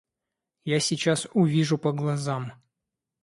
[0.65, 2.51] Я сейчас увижу по глазам.